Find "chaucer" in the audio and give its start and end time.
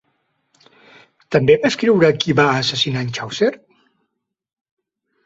3.19-3.51